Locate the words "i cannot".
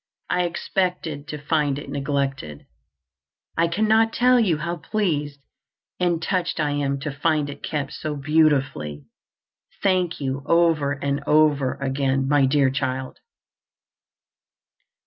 3.55-4.11